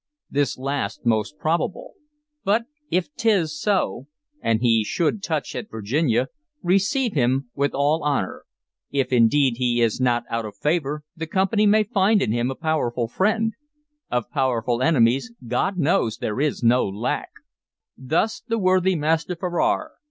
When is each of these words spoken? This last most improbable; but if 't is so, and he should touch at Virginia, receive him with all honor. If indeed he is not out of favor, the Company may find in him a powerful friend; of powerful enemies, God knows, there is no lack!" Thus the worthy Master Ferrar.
This 0.31 0.57
last 0.57 1.05
most 1.05 1.33
improbable; 1.35 1.93
but 2.43 2.63
if 2.89 3.13
't 3.15 3.29
is 3.29 3.59
so, 3.61 4.07
and 4.41 4.59
he 4.63 4.83
should 4.83 5.21
touch 5.21 5.53
at 5.55 5.69
Virginia, 5.69 6.29
receive 6.63 7.13
him 7.13 7.51
with 7.53 7.75
all 7.75 8.01
honor. 8.03 8.45
If 8.89 9.13
indeed 9.13 9.57
he 9.57 9.79
is 9.79 10.01
not 10.01 10.23
out 10.27 10.43
of 10.43 10.57
favor, 10.57 11.03
the 11.15 11.27
Company 11.27 11.67
may 11.67 11.83
find 11.83 12.19
in 12.23 12.31
him 12.31 12.49
a 12.49 12.55
powerful 12.55 13.07
friend; 13.07 13.53
of 14.09 14.31
powerful 14.31 14.81
enemies, 14.81 15.31
God 15.45 15.77
knows, 15.77 16.17
there 16.17 16.39
is 16.41 16.63
no 16.63 16.83
lack!" 16.89 17.29
Thus 17.95 18.39
the 18.41 18.57
worthy 18.57 18.95
Master 18.95 19.35
Ferrar. 19.35 19.91